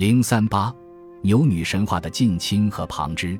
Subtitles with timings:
[0.00, 0.74] 零三八，
[1.20, 3.38] 牛女神话的近亲和旁支，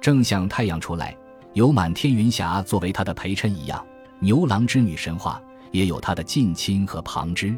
[0.00, 1.16] 正像太阳出来
[1.52, 3.86] 有满天云霞作为它的陪衬一样，
[4.18, 7.56] 牛郎织女神话也有它的近亲和旁支，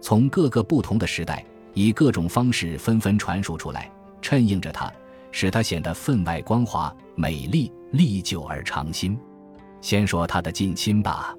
[0.00, 1.44] 从各个不同的时代，
[1.74, 3.92] 以各种方式纷纷传述出来，
[4.22, 4.90] 衬映着它，
[5.30, 9.14] 使它显得分外光华、美丽、历久而长新。
[9.82, 11.36] 先说它的近亲吧，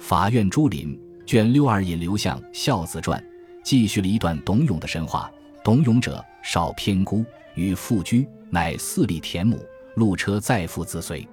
[0.00, 3.20] 法院朱林》卷六二引流向《孝子传》，
[3.62, 5.30] 继续了一段董永的神话。
[5.66, 7.24] 董永者，少偏孤，
[7.56, 9.58] 与父居，乃四立田亩，
[9.96, 11.26] 路车载父自随。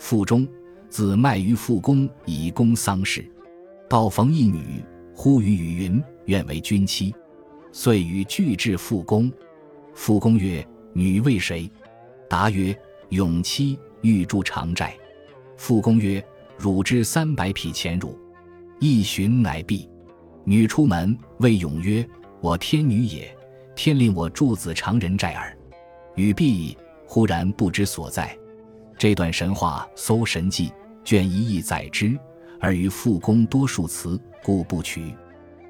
[0.00, 0.44] 腹中，
[0.90, 3.24] 自卖于父公，以供丧事。
[3.88, 7.14] 道逢一女，呼吁语云：“愿为君妻。”
[7.70, 9.30] 遂与俱至父公。
[9.94, 11.70] 父公曰：“女为谁？”
[12.28, 12.76] 答曰
[13.10, 14.92] ：“永妻，欲筑长寨。”
[15.56, 16.20] 父公曰
[16.58, 18.18] ：“汝之三百匹钱汝。”
[18.80, 19.88] 一寻乃毕。
[20.42, 22.04] 女出门，谓永曰
[22.42, 23.32] ：“我天女也。”
[23.78, 25.56] 天令我助子长人寨耳，
[26.16, 28.36] 语毕，忽然不知所在。
[28.98, 30.68] 这段神话《搜神记》
[31.04, 32.18] 卷一亿载之，
[32.58, 35.14] 而于复公多数词，故不取。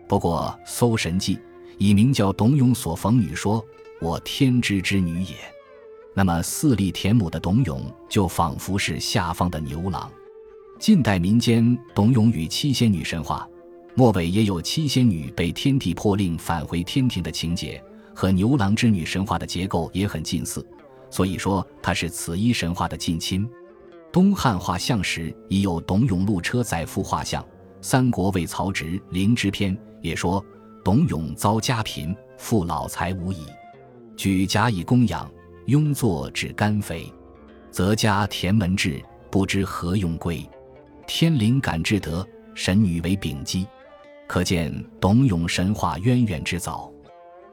[0.08, 1.36] 不过《搜神记》
[1.76, 3.62] 以名叫董永所逢女说
[4.00, 5.34] ：“我天之之女也。”
[6.16, 10.10] 那么四立田亩的董永就仿佛是下方的牛郎。
[10.78, 13.46] 近代民间董永与七仙女神话，
[13.94, 17.84] 末尾也有七仙女被天帝破令返回天庭的情节。
[18.18, 20.66] 和牛郎织女神话的结构也很近似，
[21.08, 23.48] 所以说它是此一神话的近亲。
[24.10, 27.46] 东汉画像时已有董永路车载父画像，
[27.80, 30.44] 三国魏曹植《灵芝篇》也说
[30.84, 33.46] 董永遭家贫，父老财无已，
[34.16, 35.30] 举甲以供养，
[35.68, 37.14] 庸作至甘肥，
[37.70, 40.44] 则家田门至，不知何用归。
[41.06, 43.64] 天灵感至德，神女为丙姬，
[44.26, 46.92] 可见董永神话渊源之早。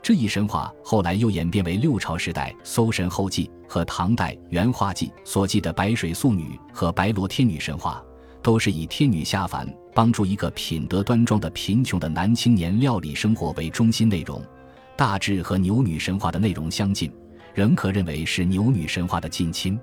[0.06, 8.03] 这一神话后来又演变为六朝时代《搜神后记》和唐代《元化记》所记的白水素女和白罗天女神话，
[8.44, 14.40] 都是以天女下凡帮助一个品德端庄的贫穷的男青年料理生活为中心内容，
[14.96, 17.12] 大致和牛女神话的内容相近，
[17.56, 19.75] 仍可认为是牛女神话的近亲。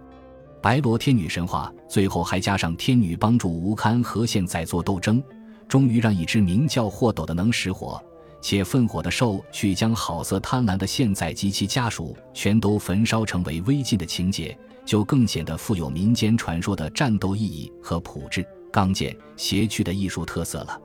[0.62, 5.20] 白罗天女神话最后还加上天女帮助吴堪和现在做斗争，
[5.66, 8.00] 终于让一只名叫霍斗的能使火。
[8.42, 20.78] 且烽火的兽去将好色贪婪的现在及其家属全都焚烧成为微烬的情节，就更显得富有民间传说的战斗意义和朴质、刚健、邪趣的艺术特色了。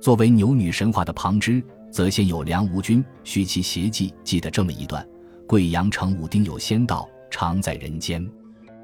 [0.00, 5.04] 作为牛女神话的旁支，则先有梁吴君续其邪记记得这么一段：
[5.46, 8.24] 贵阳城武丁有仙道，常在人间。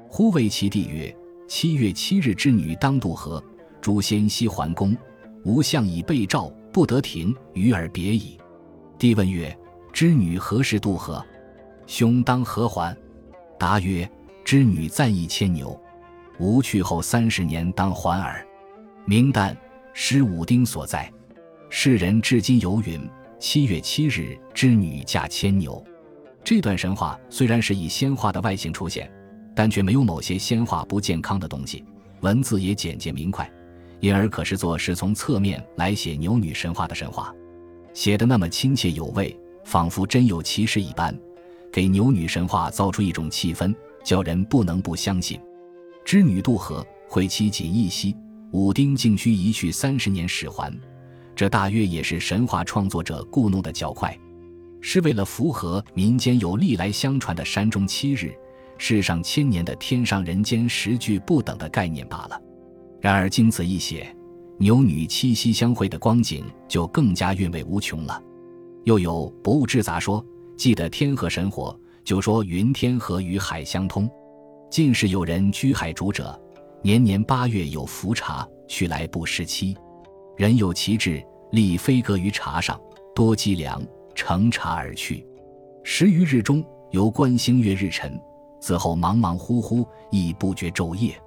[0.09, 1.15] 忽谓其弟曰
[1.47, 3.41] ：“七月七日之女当渡河，
[3.79, 4.95] 诸仙西还宫，
[5.45, 8.37] 吾相以被召。”不得停，与尔别矣。
[8.97, 9.55] 帝问曰
[9.91, 11.25] ：“织女何时渡河？
[11.87, 12.95] 兄当何还？”
[13.57, 14.09] 答曰
[14.45, 15.79] ：“织女暂役牵牛，
[16.39, 18.45] 吾去后三十年当还耳。”
[19.05, 19.55] 明旦，
[19.93, 21.11] 师武丁所在。
[21.69, 23.01] 世人至今有云
[23.39, 25.83] ：“七月七日，织女驾牵牛。”
[26.43, 29.11] 这段神话虽然是以仙化的外形出现，
[29.55, 31.83] 但却没有某些仙化不健康的东西，
[32.21, 33.49] 文字也简洁明快。
[33.99, 37.33] 因而可视作是从侧面来写牛女神话的神话，
[37.93, 41.17] 写得那么亲切有味，仿佛真有其事一般，
[41.71, 45.39] 给牛女神话造出一种气氛，叫人不能不相信。
[46.05, 48.15] 织女渡河，会期仅一夕，
[48.51, 50.73] 武丁竟需一去三十年始还，
[51.35, 54.17] 这大约也是神话创作者故弄的较快，
[54.79, 58.33] 是为了符合民间有历来相传的山中七日，
[58.77, 62.41] 世上千年的天上人间十距不等的概念罢了。
[63.01, 64.13] 然而经此一写，
[64.57, 68.21] 牛女七夕相会的光景就更加韵味无穷了。
[68.83, 70.21] 又有《博物志杂说》
[70.57, 74.09] 记得天河神火，就说云天河与海相通。
[74.69, 76.37] 近世有人居海煮者，
[76.81, 79.75] 年年八月有浮茶，去来不失期。
[80.35, 82.79] 人有其志，立飞阁于茶上，
[83.15, 83.81] 多积粮，
[84.13, 85.25] 乘茶而去。
[85.83, 88.19] 十余日中，游观星月日辰，
[88.59, 91.17] 此后忙忙乎乎，亦不觉昼夜。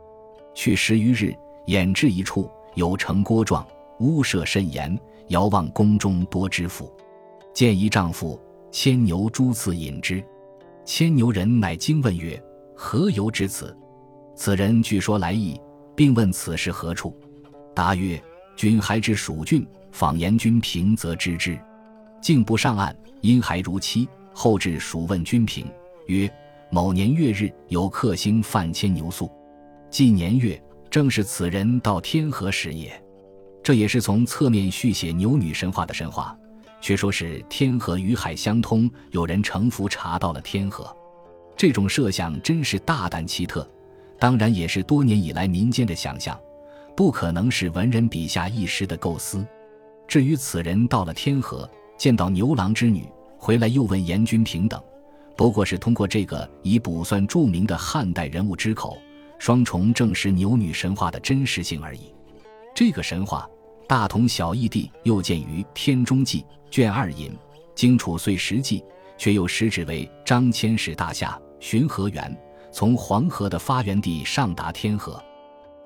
[0.54, 1.34] 去十余日。
[1.66, 3.66] 眼至一处，有城郭状，
[4.00, 4.98] 屋舍甚严。
[5.28, 6.92] 遥望宫中多知府，
[7.54, 8.38] 见一丈夫
[8.70, 10.22] 牵牛诸次饮之。
[10.84, 12.38] 牵牛人乃惊问曰
[12.76, 13.74] ：“何由至此？”
[14.36, 15.58] 此人据说来意，
[15.94, 17.16] 并问此事何处。
[17.74, 18.22] 答曰
[18.56, 21.58] ：“君还至蜀郡，访言君平，则知之。
[22.20, 24.06] 竟不上岸，因还如期。
[24.34, 25.66] 后至蜀，问君平
[26.08, 26.30] 曰
[26.70, 29.30] ：‘某年月日，有客星犯牵牛宿。’
[29.88, 30.62] 近年月。”
[30.92, 33.02] 正是此人到天河时也，
[33.62, 36.36] 这也是从侧面续写牛女神话的神话。
[36.82, 40.94] 却说是天河与海相通，有人乘浮查到了天河。
[41.56, 43.66] 这种设想真是大胆奇特，
[44.18, 46.38] 当然也是多年以来民间的想象，
[46.94, 49.46] 不可能是文人笔下一时的构思。
[50.06, 51.66] 至于此人到了天河，
[51.96, 53.08] 见到牛郎织女
[53.38, 54.78] 回来，又问严君平等，
[55.38, 58.98] 不过是通过这个以卜算著名的汉代人物之口，
[59.42, 62.14] 双重证实牛女神话的真实性而已。
[62.72, 63.44] 这个神话
[63.88, 67.36] 大同小异地又见于《天中记》卷二引，
[67.74, 68.84] 经楚岁时记，
[69.18, 72.40] 却又实指为张骞使大夏巡河源，
[72.70, 75.20] 从黄河的发源地上达天河，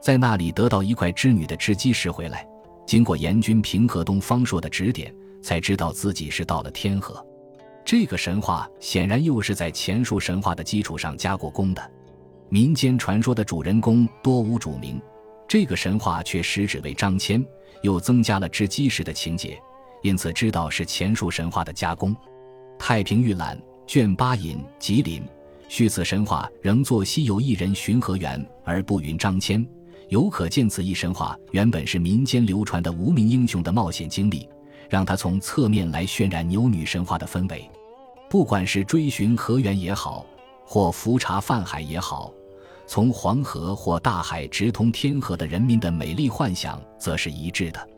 [0.03, 2.47] 在那里得到一块织女的织机石回来，
[2.87, 5.11] 经过严君平河东方朔的指点，
[5.43, 7.27] 才知道自己是到了天河。
[7.87, 11.91] 这个神话显然又是在前述神话的基础上加过工的。
[12.49, 15.01] 民间传说的主人公多无主名。
[15.49, 17.45] 这个神话却实指为张骞，
[17.83, 19.59] 又增加了织机时的情节，
[20.03, 22.13] 因此知道是前述神话的加工。
[22.79, 23.57] 《太平御览》
[23.87, 25.23] 卷八引吉林
[25.69, 29.67] 续此神话仍作西游一人寻河源而不云张骞，
[30.09, 34.49] 犹可见此一神话原本是民间流传的无名英雄的冒险经历，
[34.91, 37.69] 让他从侧面来渲染牛女神话的氛围。
[38.29, 40.27] 不管是追寻河源也好，
[40.65, 42.33] 或浮查泛海也好。
[42.87, 47.89] 从黄河或大海直通天河的人民的美丽幻想，则是一致的。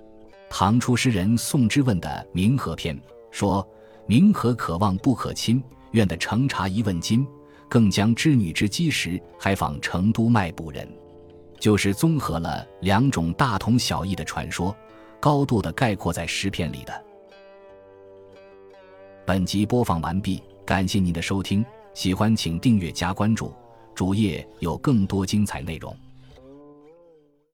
[0.51, 2.97] 唐初诗人宋之问的《明河篇》
[3.31, 3.67] 说
[4.07, 7.27] ：“明河可望不可亲，愿得乘茶一问津。
[7.69, 10.89] 更将织女之基石，还访成都卖卜人。”
[11.61, 14.75] 就是综合了两种大同小异的传说，
[15.21, 17.05] 高度的概括在诗篇里的。
[19.27, 21.63] 本集播放完毕，感谢您的收听，
[21.93, 23.53] 喜欢请订阅加关注。
[23.99, 25.93] 主页有更多精彩内容。